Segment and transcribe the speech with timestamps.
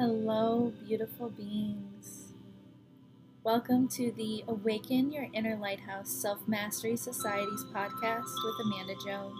[0.00, 2.32] Hello, beautiful beings.
[3.44, 9.30] Welcome to the Awaken Your Inner Lighthouse Self Mastery Society's podcast with Amanda Jo.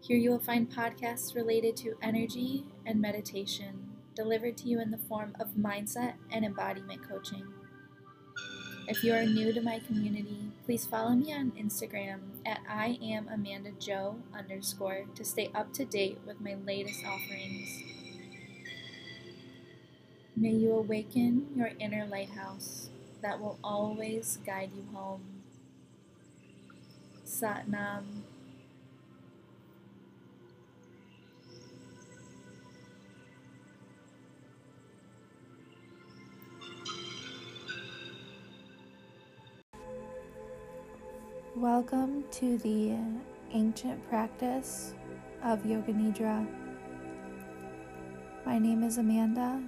[0.00, 4.98] Here you will find podcasts related to energy and meditation, delivered to you in the
[4.98, 7.46] form of mindset and embodiment coaching.
[8.88, 13.28] If you are new to my community, please follow me on Instagram at I am
[13.28, 17.95] Amanda Jo underscore to stay up to date with my latest offerings.
[20.38, 22.90] May you awaken your inner lighthouse
[23.22, 25.22] that will always guide you home.
[27.24, 28.04] Satnam.
[41.54, 42.98] Welcome to the
[43.52, 44.92] ancient practice
[45.42, 46.46] of Yoga Nidra.
[48.44, 49.62] My name is Amanda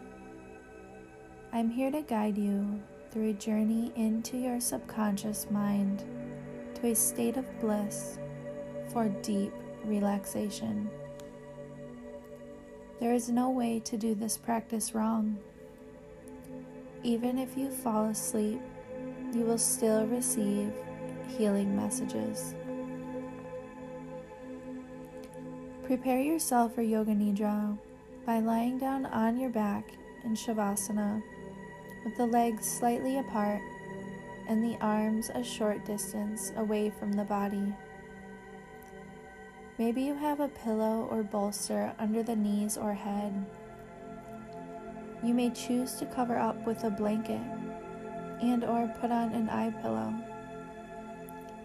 [1.51, 6.05] I'm here to guide you through a journey into your subconscious mind
[6.75, 8.19] to a state of bliss
[8.93, 9.53] for deep
[9.85, 10.91] relaxation.
[13.01, 15.39] There is no way to do this practice wrong.
[17.03, 18.61] Even if you fall asleep,
[19.33, 20.71] you will still receive
[21.29, 22.55] healing messages.
[25.85, 27.79] Prepare yourself for Yoga Nidra
[28.27, 29.93] by lying down on your back
[30.25, 31.23] in Shavasana
[32.05, 33.61] with the legs slightly apart
[34.49, 37.75] and the arms a short distance away from the body.
[39.79, 43.47] Maybe you have a pillow or bolster under the knees or head.
[45.23, 47.41] You may choose to cover up with a blanket
[48.41, 50.15] and or put on an eye pillow.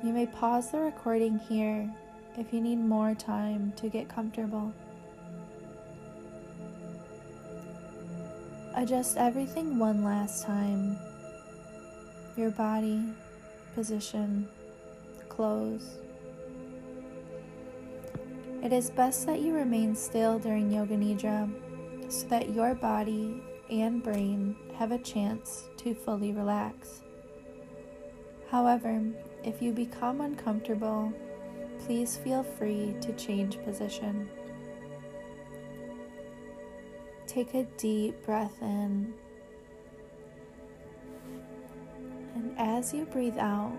[0.03, 1.89] You may pause the recording here
[2.37, 4.73] if you need more time to get comfortable.
[8.75, 10.97] Adjust everything one last time.
[12.35, 13.03] Your body,
[13.75, 14.47] position,
[15.29, 15.99] clothes.
[18.63, 21.51] It is best that you remain still during Yoga Nidra
[22.11, 27.01] so that your body and brain have a chance to fully relax.
[28.49, 29.03] However,
[29.43, 31.13] if you become uncomfortable,
[31.85, 34.29] please feel free to change position.
[37.33, 39.11] Take a deep breath in.
[42.35, 43.75] And as you breathe out,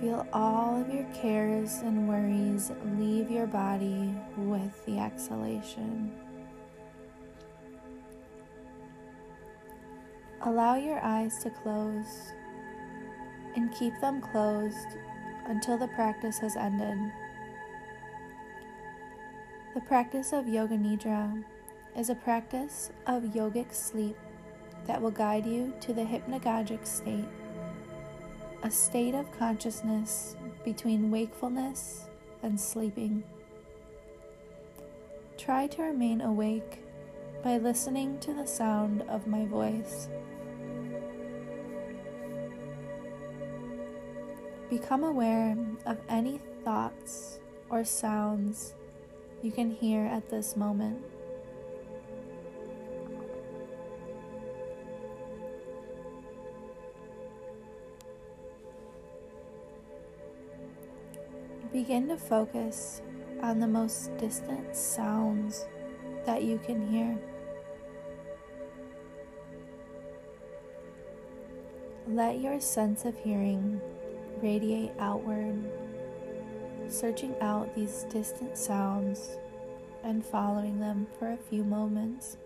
[0.00, 6.12] feel all of your cares and worries leave your body with the exhalation.
[10.42, 12.32] Allow your eyes to close
[13.56, 14.96] and keep them closed
[15.46, 16.98] until the practice has ended.
[19.74, 21.42] The practice of Yoga Nidra
[21.96, 24.16] is a practice of yogic sleep
[24.86, 27.28] that will guide you to the hypnagogic state,
[28.62, 32.08] a state of consciousness between wakefulness
[32.42, 33.22] and sleeping.
[35.36, 36.82] Try to remain awake
[37.42, 40.08] by listening to the sound of my voice.
[44.70, 48.74] Become aware of any thoughts or sounds
[49.42, 51.11] you can hear at this moment.
[61.72, 63.00] Begin to focus
[63.42, 65.64] on the most distant sounds
[66.26, 67.18] that you can hear.
[72.06, 73.80] Let your sense of hearing
[74.42, 75.56] radiate outward,
[76.88, 79.38] searching out these distant sounds
[80.04, 82.36] and following them for a few moments.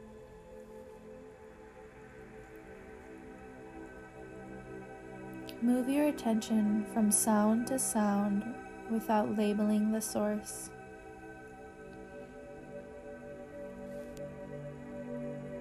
[5.62, 8.44] Move your attention from sound to sound
[8.90, 10.70] without labeling the source.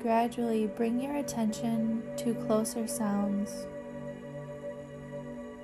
[0.01, 3.65] Gradually bring your attention to closer sounds,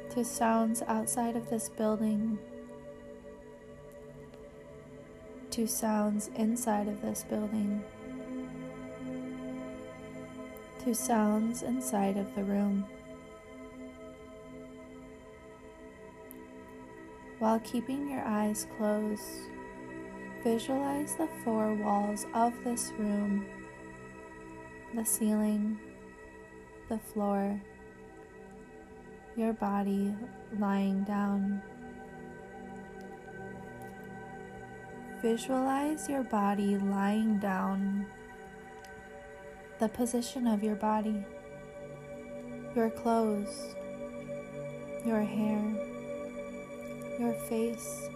[0.10, 2.40] to sounds outside of this building,
[5.52, 7.84] to sounds inside of this building,
[10.84, 12.84] to sounds inside of the room.
[17.42, 19.50] While keeping your eyes closed,
[20.44, 23.48] visualize the four walls of this room
[24.94, 25.80] the ceiling,
[26.88, 27.60] the floor,
[29.36, 30.14] your body
[30.60, 31.64] lying down.
[35.24, 38.06] Visualize your body lying down
[39.80, 41.26] the position of your body,
[42.76, 43.74] your clothes,
[45.04, 45.91] your hair,
[47.22, 48.10] your face.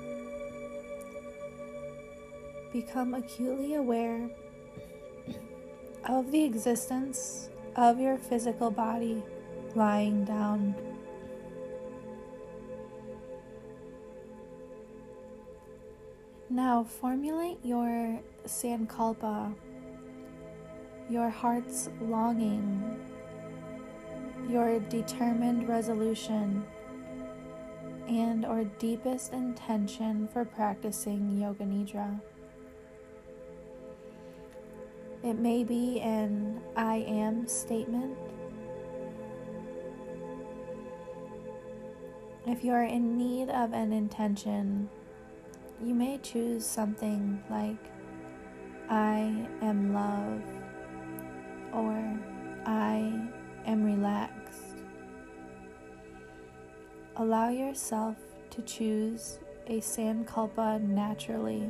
[2.73, 4.27] Become acutely aware
[6.05, 9.23] of the existence of your physical body
[9.75, 10.73] lying down.
[16.49, 19.53] Now formulate your sankalpa,
[21.09, 22.99] your heart's longing,
[24.49, 26.65] your determined resolution,
[28.07, 32.19] and or deepest intention for practicing Yoga Nidra.
[35.23, 38.15] It may be an I am statement.
[42.45, 44.87] If you are in need of an intention,
[45.83, 47.77] you may choose something like
[48.87, 50.43] I am love
[51.73, 52.19] or
[52.67, 53.11] I
[53.65, 54.34] am relaxed.
[57.17, 58.17] Allow yourself
[58.49, 61.63] to choose a sankalpa naturally.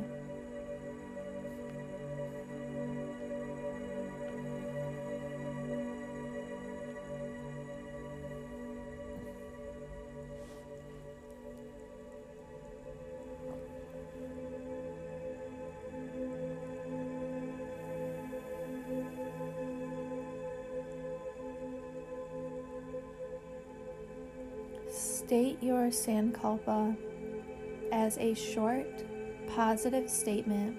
[25.26, 26.96] State your Sankalpa
[27.90, 28.86] as a short,
[29.56, 30.78] positive statement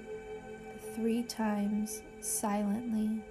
[0.95, 3.21] three times silently.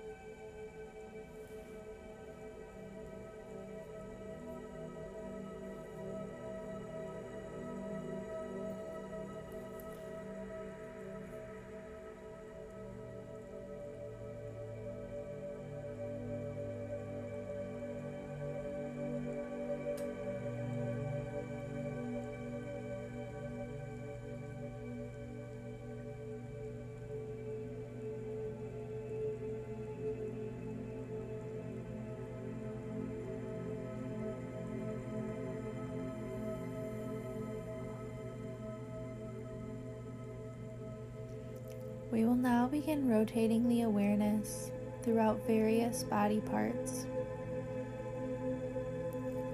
[42.12, 44.70] We will now begin rotating the awareness
[45.02, 47.06] throughout various body parts.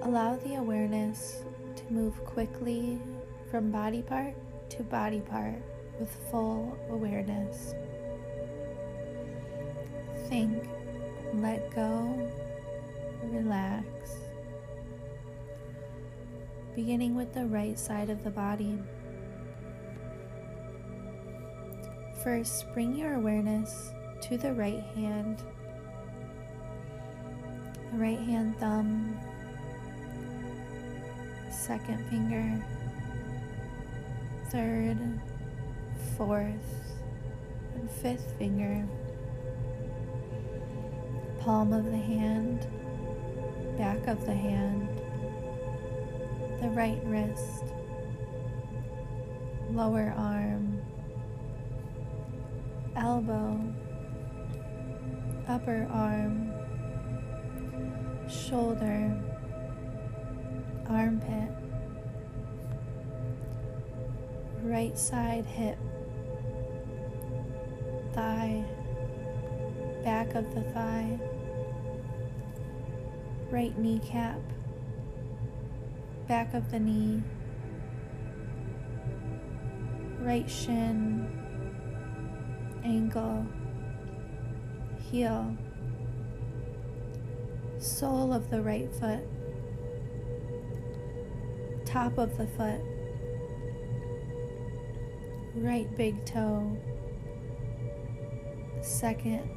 [0.03, 1.45] Allow the awareness
[1.77, 3.01] to move quickly
[3.51, 4.35] from body part
[4.71, 5.63] to body part
[5.99, 7.75] with full awareness.
[10.29, 10.69] Think,
[11.35, 12.31] let go,
[13.25, 13.87] relax.
[16.75, 18.79] Beginning with the right side of the body.
[22.23, 23.91] First, bring your awareness
[24.21, 25.43] to the right hand,
[27.91, 29.19] the right hand thumb,
[31.51, 32.65] second finger,
[34.51, 34.99] third,
[36.17, 36.93] fourth,
[37.75, 38.87] and fifth finger,
[41.41, 42.65] palm of the hand,
[43.77, 44.89] back of the hand,
[46.61, 47.65] the right wrist,
[49.73, 50.72] lower arm
[52.97, 53.59] elbow,
[55.49, 56.53] upper arm,
[58.29, 59.17] shoulder,
[60.89, 61.51] armpit,
[64.63, 65.79] right side hip,
[68.13, 68.65] thigh,
[70.05, 71.19] back of the thigh,
[73.51, 74.41] right kneecap,
[76.29, 77.23] back of the knee,
[80.21, 81.42] right shin
[82.85, 83.47] ankle,
[85.11, 85.57] heel,
[87.79, 89.21] sole of the right foot,
[91.85, 92.81] top of the foot,
[95.55, 96.77] right big toe,
[98.81, 99.49] second,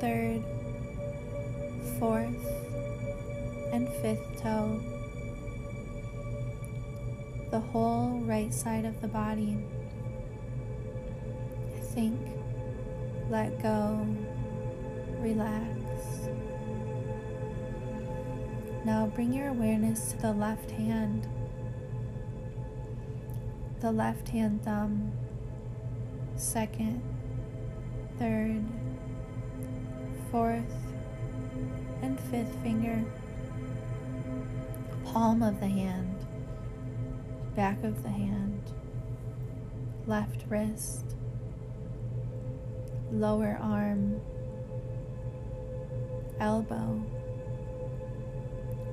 [0.00, 0.42] third,
[1.98, 2.26] fourth,
[3.72, 4.80] and fifth toe,
[7.50, 9.58] the whole right side of the body
[13.32, 14.06] let go,
[15.20, 15.66] relax.
[18.84, 21.26] Now bring your awareness to the left hand,
[23.80, 25.12] the left hand thumb,
[26.36, 27.00] second,
[28.18, 28.62] third,
[30.30, 30.76] fourth,
[32.02, 33.02] and fifth finger,
[35.06, 36.26] palm of the hand,
[37.56, 38.60] back of the hand,
[40.06, 41.16] left wrist,
[43.12, 44.20] lower arm,
[46.40, 47.02] elbow,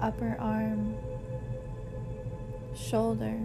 [0.01, 0.95] upper arm,
[2.75, 3.39] shoulder,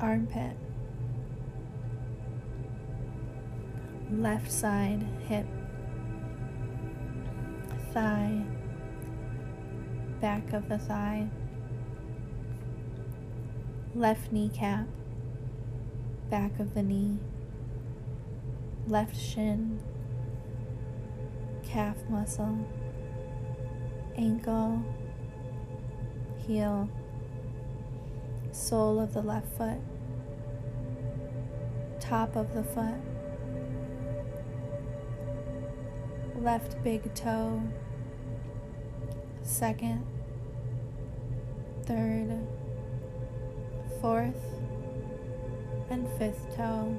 [0.00, 0.56] armpit,
[4.10, 5.46] left side hip,
[7.92, 8.42] thigh,
[10.20, 11.28] back of the thigh,
[13.94, 14.86] left kneecap,
[16.30, 17.18] back of the knee,
[18.86, 19.80] left shin,
[21.64, 22.56] calf muscle,
[24.16, 24.80] ankle,
[26.46, 26.88] heel,
[28.52, 29.78] sole of the left foot,
[32.00, 33.00] top of the foot,
[36.40, 37.60] left big toe,
[39.42, 40.06] second,
[41.84, 42.38] third,
[44.00, 44.44] fourth,
[45.90, 46.96] and fifth toe.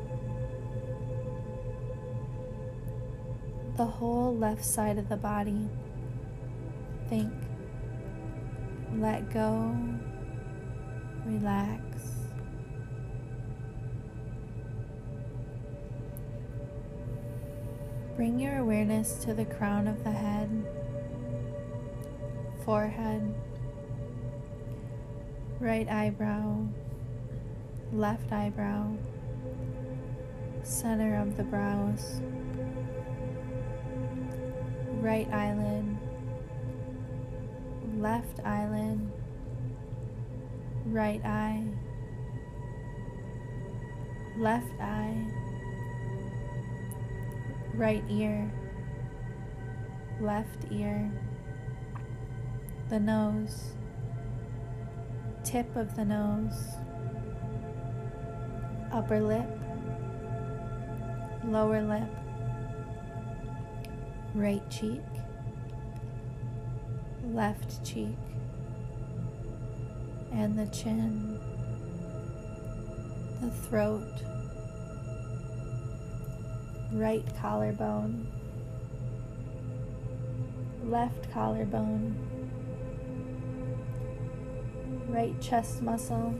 [3.78, 5.70] The whole left side of the body.
[7.10, 7.32] Think,
[8.96, 9.78] let go,
[11.24, 11.82] relax.
[18.16, 20.50] Bring your awareness to the crown of the head,
[22.66, 23.32] forehead,
[25.60, 26.66] right eyebrow,
[27.94, 28.92] left eyebrow,
[30.64, 32.22] center of the brows,
[35.08, 35.98] right eyelid,
[37.98, 39.00] left eyelid,
[40.88, 41.64] right eye,
[44.38, 45.16] left eye,
[47.76, 48.52] right ear,
[50.20, 51.10] left ear,
[52.90, 53.76] the nose,
[55.46, 56.76] tip of the nose,
[58.92, 59.48] upper lip,
[61.46, 62.27] lower lip,
[64.38, 65.02] right cheek,
[67.24, 68.16] left cheek,
[70.32, 71.40] and the chin,
[73.42, 74.14] the throat,
[76.94, 78.28] right collarbone,
[80.84, 82.16] left collarbone,
[85.10, 86.36] right chest muscle,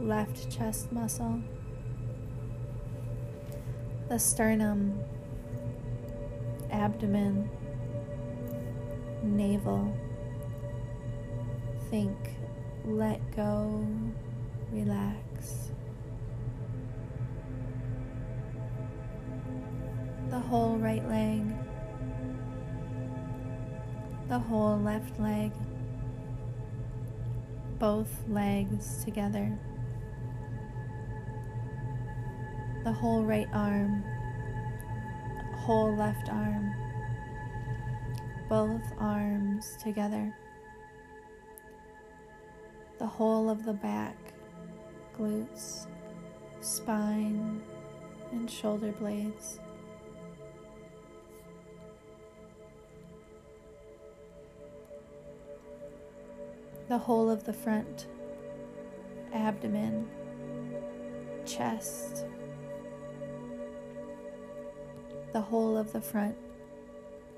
[0.00, 1.40] left chest muscle,
[4.08, 4.98] the sternum,
[6.72, 7.48] abdomen,
[9.22, 9.94] navel.
[11.90, 12.16] Think,
[12.84, 13.86] let go,
[14.72, 15.70] relax.
[20.30, 21.42] The whole right leg,
[24.28, 25.52] the whole left leg,
[27.78, 29.58] both legs together,
[32.84, 34.02] the whole right arm,
[35.62, 36.74] whole left arm,
[38.48, 40.34] both arms together,
[42.98, 44.16] the whole of the back,
[45.16, 45.86] glutes,
[46.60, 47.62] spine,
[48.32, 49.60] and shoulder blades.
[56.88, 58.08] The whole of the front,
[59.32, 60.08] abdomen,
[61.46, 62.26] chest,
[65.32, 66.36] the whole of the front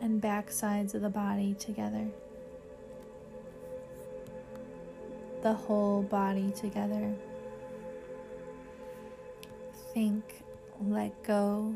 [0.01, 2.07] and back sides of the body together.
[5.43, 7.15] The whole body together.
[9.93, 10.25] Think,
[10.81, 11.73] let go,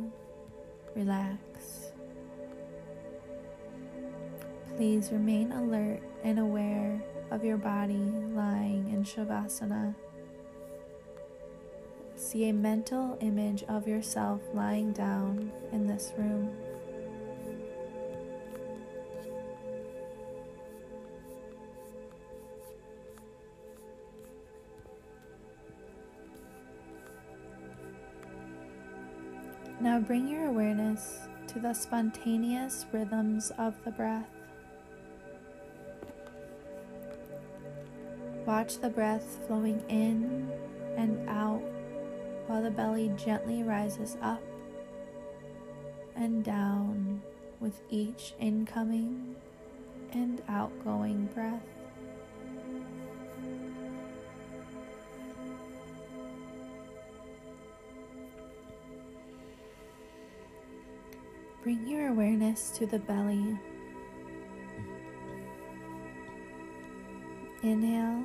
[0.96, 1.92] relax.
[4.76, 9.94] Please remain alert and aware of your body lying in Shavasana.
[12.18, 16.50] See a mental image of yourself lying down in this room.
[29.80, 34.28] Now bring your awareness to the spontaneous rhythms of the breath.
[38.44, 40.50] Watch the breath flowing in
[40.96, 41.62] and out
[42.48, 44.42] while the belly gently rises up
[46.16, 47.22] and down
[47.60, 49.36] with each incoming
[50.12, 51.62] and outgoing breath.
[61.62, 63.58] Bring your awareness to the belly.
[67.62, 68.24] Inhale.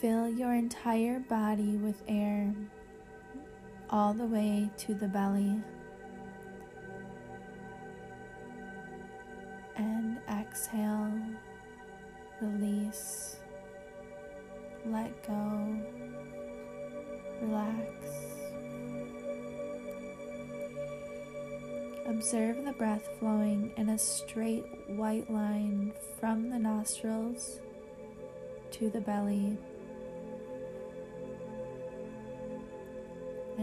[0.00, 2.54] Fill your entire body with air
[3.90, 5.60] all the way to the belly.
[9.76, 11.12] And exhale,
[12.40, 13.36] release,
[14.86, 15.76] let go,
[17.42, 17.86] relax.
[22.06, 27.60] Observe the breath flowing in a straight white line from the nostrils
[28.70, 29.58] to the belly.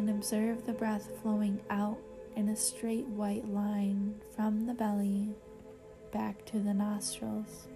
[0.08, 1.98] And observe the breath flowing out
[2.38, 5.28] in a straight white line from the belly
[6.14, 7.68] back to the nostrils.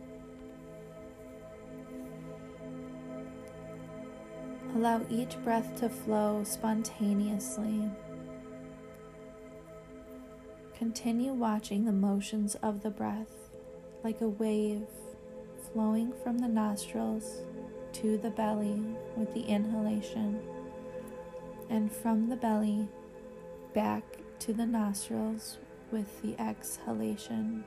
[4.73, 7.91] Allow each breath to flow spontaneously.
[10.77, 13.49] Continue watching the motions of the breath
[14.05, 14.87] like a wave
[15.73, 17.41] flowing from the nostrils
[17.91, 18.81] to the belly
[19.17, 20.39] with the inhalation,
[21.71, 22.85] and from the belly
[23.73, 24.03] back
[24.39, 25.57] to the nostrils
[25.89, 27.63] with the exhalation.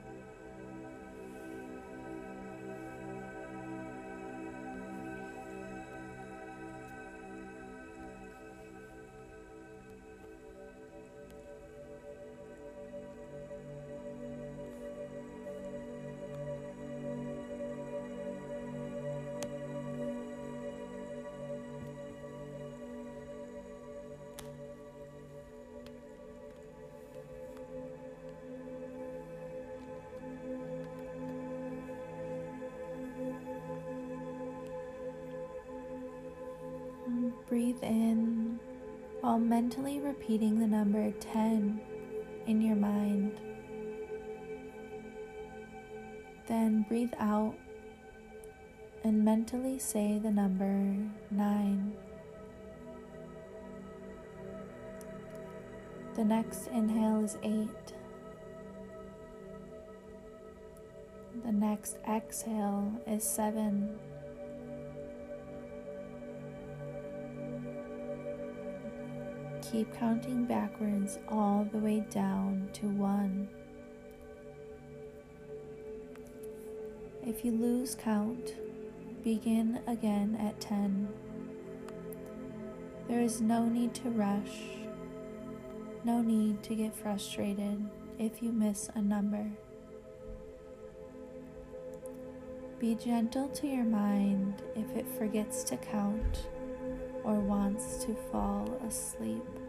[39.55, 41.79] Mentally repeating the number 10
[42.45, 43.39] in your mind.
[46.45, 47.55] Then breathe out
[49.05, 50.97] and mentally say the number
[51.31, 51.93] 9.
[56.15, 57.69] The next inhale is 8.
[61.45, 63.97] The next exhale is 7.
[69.71, 73.47] Keep counting backwards all the way down to one.
[77.25, 78.53] If you lose count,
[79.23, 81.07] begin again at 10.
[83.07, 84.61] There is no need to rush,
[86.03, 87.83] no need to get frustrated
[88.19, 89.49] if you miss a number.
[92.79, 96.47] Be gentle to your mind if it forgets to count
[97.25, 99.64] or wants to fall asleep.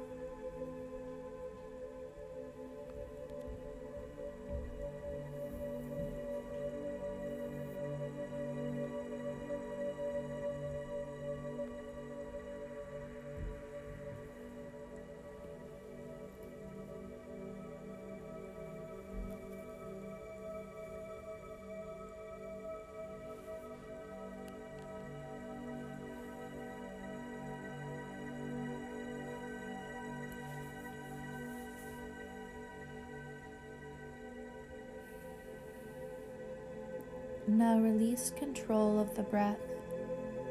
[37.56, 39.56] Now uh, release control of the breath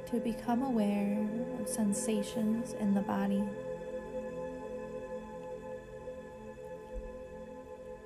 [0.09, 1.23] to become aware
[1.59, 3.43] of sensations in the body.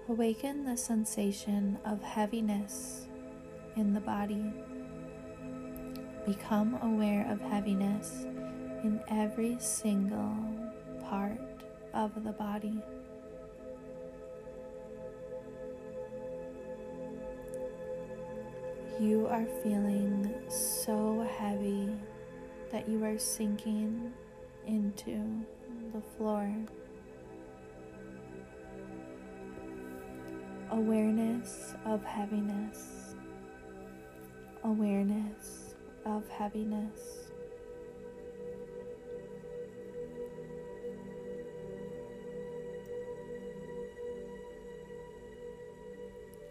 [0.09, 3.07] Awaken the sensation of heaviness
[3.77, 4.51] in the body.
[6.25, 8.25] Become aware of heaviness
[8.83, 10.35] in every single
[11.05, 11.39] part
[11.93, 12.81] of the body.
[18.99, 21.89] You are feeling so heavy
[22.69, 24.11] that you are sinking
[24.67, 25.45] into
[25.93, 26.53] the floor.
[30.71, 33.15] Awareness of heaviness.
[34.65, 37.18] Awareness of heaviness.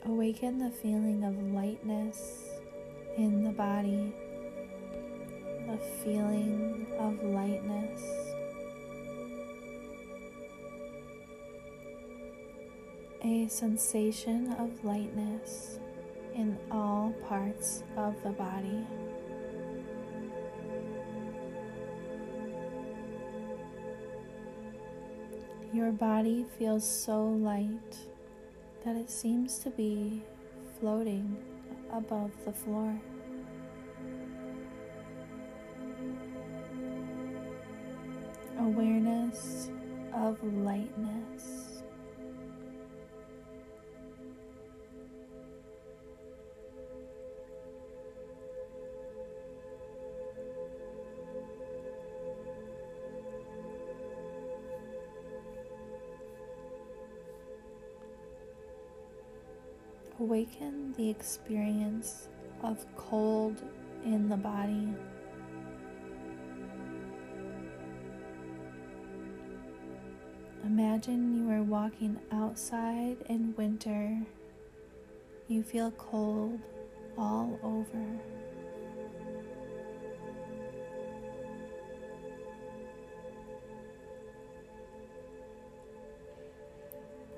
[0.09, 2.49] Awaken the feeling of lightness
[3.18, 4.11] in the body,
[5.66, 8.03] the feeling of lightness.
[13.23, 15.79] A sensation of lightness
[16.35, 18.87] in all parts of the body.
[25.75, 28.09] Your body feels so light
[28.88, 30.22] that it seems to be
[30.81, 31.37] floating
[31.92, 32.98] above the floor.
[38.59, 39.68] Awareness
[40.14, 41.58] of lightness.
[60.28, 62.28] Awaken the experience
[62.62, 63.62] of cold
[64.04, 64.86] in the body.
[70.66, 74.20] Imagine you are walking outside in winter.
[75.46, 76.60] You feel cold
[77.16, 78.04] all over.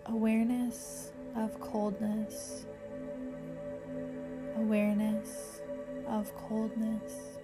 [0.07, 2.67] Awareness of coldness.
[4.61, 5.63] Awareness
[6.07, 7.39] of coldness.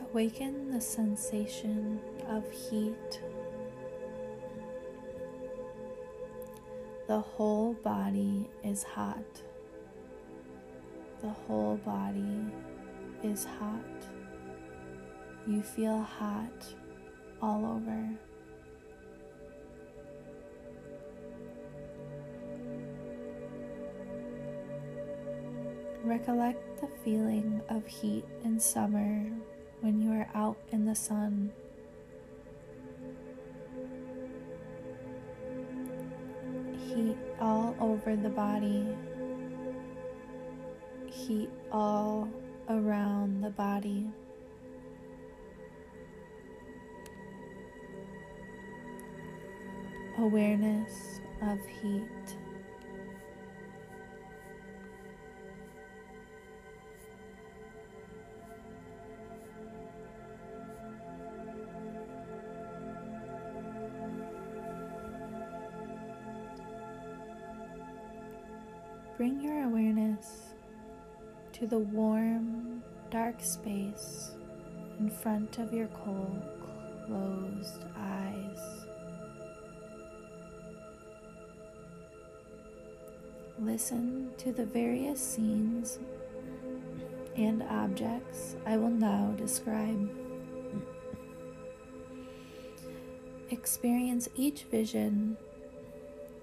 [0.00, 3.20] Awaken the sensation of heat.
[7.06, 9.42] The whole body is hot.
[11.20, 12.46] The whole body
[13.22, 13.84] is hot.
[15.46, 16.66] You feel hot
[17.42, 18.08] all over.
[26.12, 29.24] Recollect the feeling of heat in summer
[29.80, 31.50] when you are out in the sun.
[36.76, 38.86] Heat all over the body,
[41.06, 42.28] heat all
[42.68, 44.06] around the body.
[50.18, 52.36] Awareness of heat.
[69.22, 70.52] Bring your awareness
[71.52, 74.32] to the warm, dark space
[74.98, 76.42] in front of your cold,
[77.06, 78.58] closed eyes.
[83.60, 86.00] Listen to the various scenes
[87.36, 90.10] and objects I will now describe.
[93.50, 95.36] Experience each vision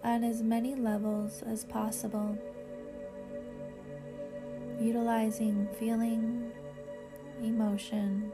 [0.02, 2.38] on as many levels as possible
[4.90, 6.52] utilizing feeling,
[7.44, 8.32] emotion,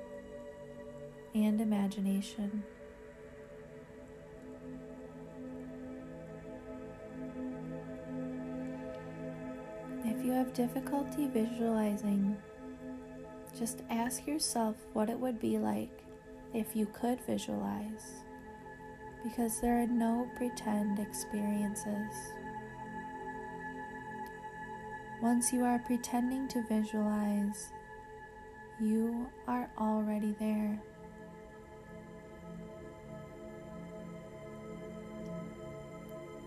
[1.33, 2.63] and imagination.
[10.05, 12.37] If you have difficulty visualizing,
[13.59, 16.05] just ask yourself what it would be like
[16.53, 18.23] if you could visualize,
[19.25, 22.13] because there are no pretend experiences.
[25.25, 27.69] Once you are pretending to visualize,
[28.79, 30.79] you are already there.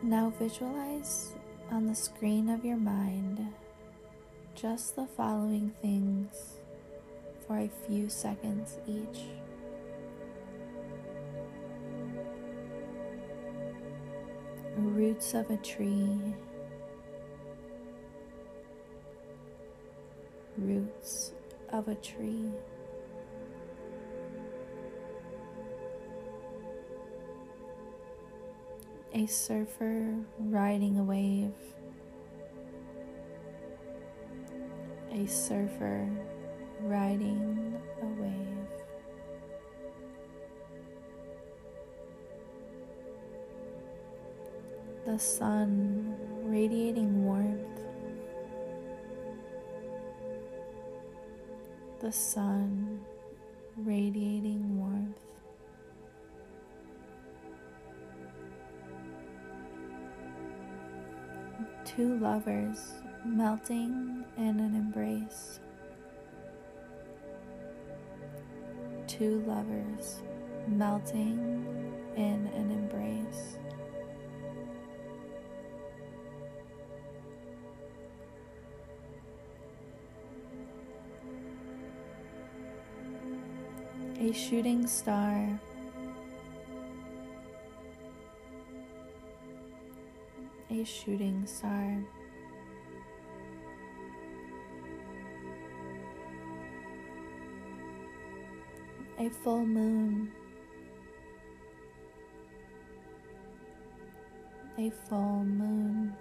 [0.00, 1.34] Now visualize
[1.72, 3.52] on the screen of your mind
[4.54, 6.60] just the following things
[7.48, 9.24] for a few seconds each.
[14.76, 16.36] Roots of a tree
[20.68, 21.32] roots
[21.70, 22.50] of a tree.
[29.14, 31.52] A surfer riding a wave.
[35.12, 36.08] A surfer
[36.82, 38.34] riding a wave.
[45.06, 47.77] The sun radiating warmth
[52.00, 53.00] the sun
[53.76, 55.18] radiating warmth.
[61.84, 62.92] Two lovers
[63.24, 65.58] melting in an embrace.
[69.08, 70.22] Two lovers
[70.68, 71.66] melting
[72.16, 73.57] in an embrace.
[84.20, 85.60] A shooting star.
[90.70, 91.98] A shooting star.
[99.20, 100.32] A full moon.
[104.78, 106.16] A full moon.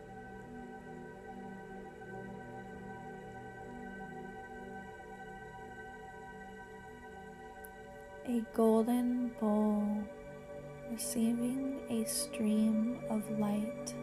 [8.37, 9.83] A golden bowl
[10.91, 13.93] receiving a stream of light,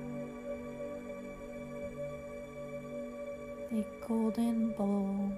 [3.71, 5.31] a golden bowl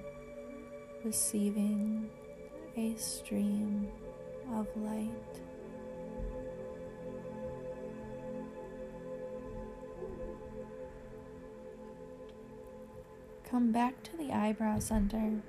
[1.03, 2.09] receiving
[2.75, 3.87] a stream
[4.55, 5.41] of light.
[13.43, 15.43] Come back to the eyebrow center,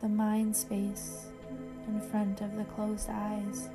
[0.00, 1.26] the mind space
[1.86, 3.68] in front of the closed eyes.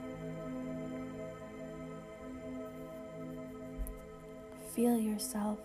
[4.73, 5.59] Feel yourself.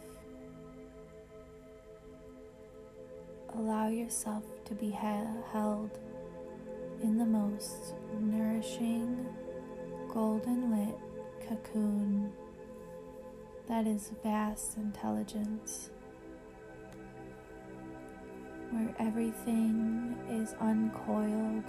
[3.55, 5.99] Allow yourself to be held
[7.03, 9.27] in the most nourishing,
[10.13, 10.97] golden lit
[11.49, 12.33] cocoon
[13.69, 15.91] that is vast intelligence,
[18.79, 21.65] where everything is uncoiled,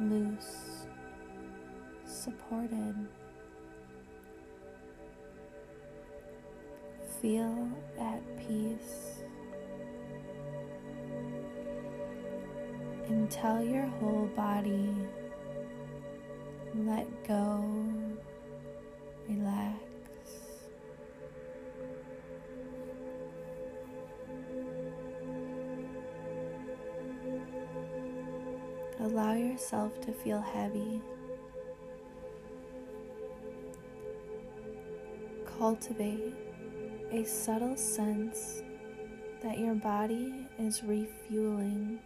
[0.00, 0.86] loose,
[2.06, 2.94] supported.
[7.20, 9.22] Feel at peace.
[13.08, 14.94] And tell your whole body,
[16.74, 17.83] let go,
[29.14, 31.00] Allow yourself to feel heavy.
[35.56, 36.34] Cultivate
[37.12, 38.64] a subtle sense
[39.40, 42.00] that your body is refueling,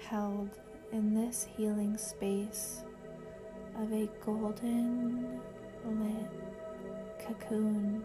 [0.00, 0.58] held
[0.90, 2.82] in this healing space
[3.80, 5.40] of a golden
[5.86, 8.04] lit cocoon.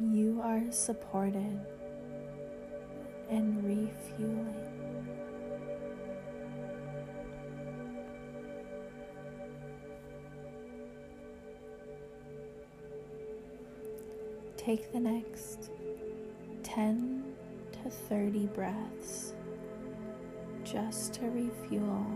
[0.00, 1.64] You are supported
[3.30, 4.70] and refueling.
[14.56, 15.70] Take the next
[16.62, 17.34] 10
[17.72, 19.32] to 30 breaths
[20.64, 22.06] just to refuel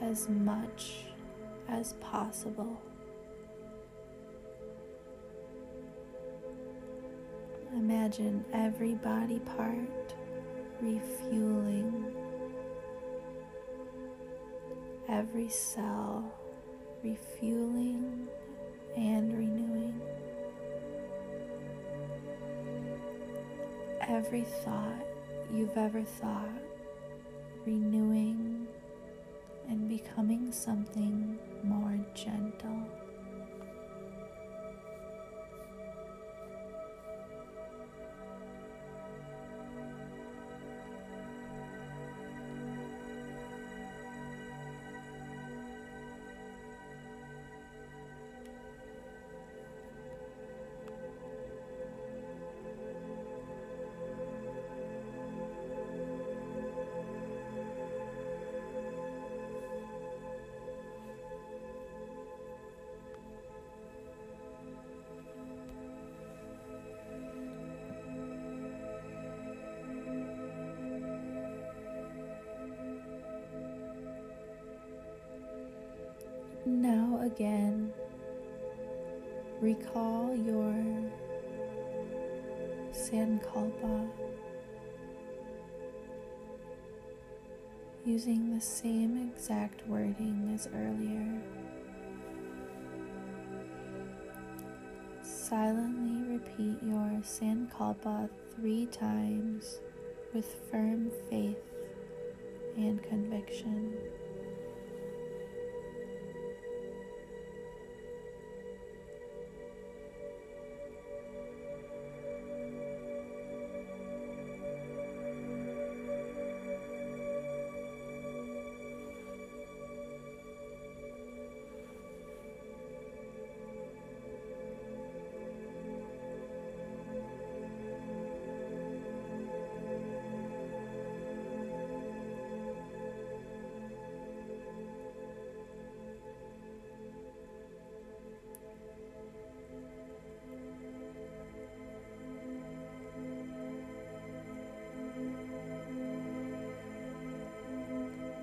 [0.00, 1.04] as much
[1.68, 2.80] as possible.
[7.72, 9.97] Imagine every body part
[10.80, 12.12] refueling,
[15.08, 16.32] every cell
[17.02, 18.28] refueling
[18.96, 20.00] and renewing,
[24.00, 25.04] every thought
[25.52, 26.50] you've ever thought
[27.66, 28.66] renewing
[29.68, 32.87] and becoming something more gentle.
[83.08, 84.06] Sankalpa
[88.04, 91.40] using the same exact wording as earlier.
[95.22, 99.80] Silently repeat your Sankalpa three times
[100.34, 101.56] with firm faith
[102.76, 103.96] and conviction.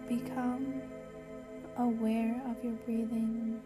[0.08, 0.82] Become
[1.78, 3.62] aware of your breathing.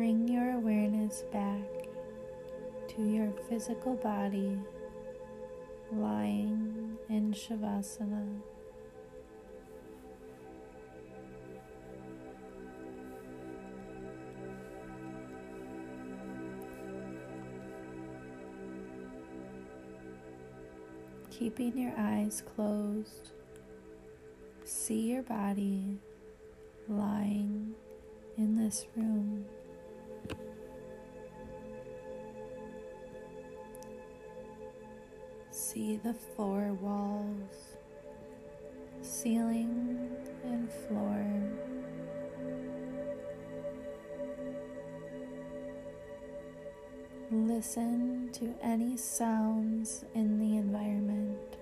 [0.00, 1.60] bring your awareness back
[2.88, 4.58] to your physical body
[5.92, 8.40] lying in Shavasana.
[21.40, 23.30] Keeping your eyes closed,
[24.62, 25.96] see your body
[26.86, 27.74] lying
[28.36, 29.46] in this room.
[35.50, 37.78] See the floor walls,
[39.00, 40.10] ceiling,
[40.44, 41.59] and floor.
[47.60, 51.58] Listen to any sounds in the environment.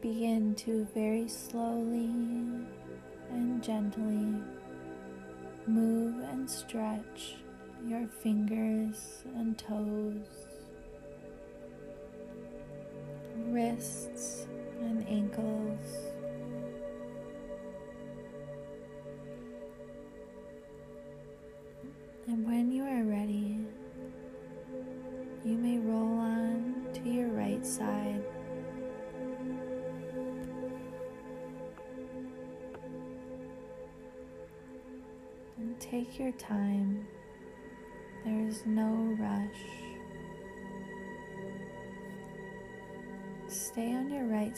[0.00, 2.10] Begin to very slowly
[3.30, 4.34] and gently
[5.68, 7.36] move and stretch
[7.86, 10.26] your fingers and toes,
[13.46, 14.37] wrists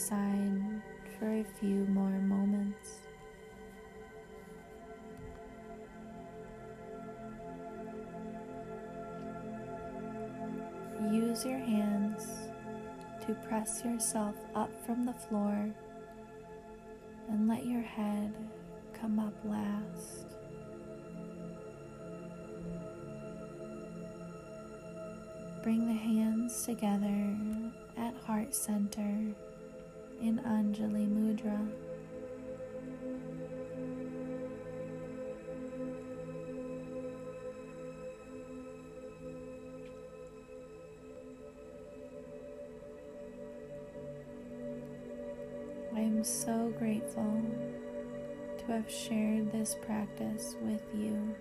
[0.01, 0.81] side
[1.19, 3.01] for a few more moments.
[11.11, 12.49] Use your hands
[13.25, 15.69] to press yourself up from the floor
[17.29, 18.33] and let your head
[18.99, 20.25] come up last.
[25.63, 27.37] Bring the hands together
[27.97, 29.35] at heart center
[30.21, 31.67] in Anjali Mudra.
[45.95, 47.41] I am so grateful
[48.59, 51.35] to have shared this practice with you.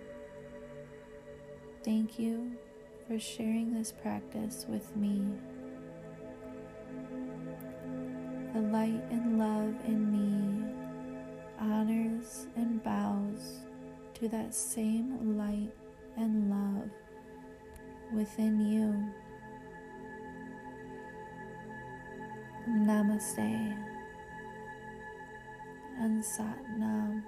[1.85, 2.53] Thank you
[3.07, 5.23] for sharing this practice with me.
[8.71, 10.73] Light and love in me
[11.59, 13.61] honors and bows
[14.15, 15.73] to that same light
[16.17, 16.91] and love
[18.15, 18.95] within you.
[22.69, 23.77] Namaste
[25.99, 27.25] and Sat Nam.